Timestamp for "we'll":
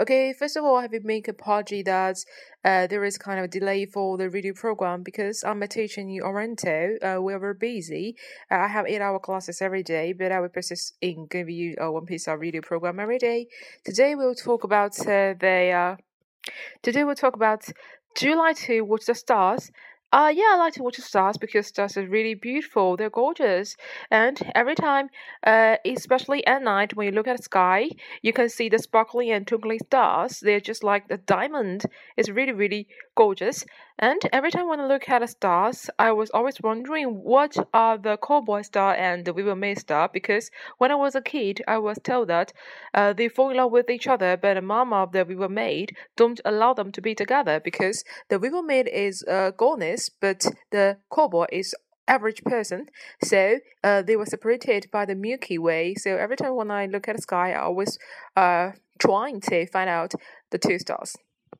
14.16-14.34, 17.04-17.14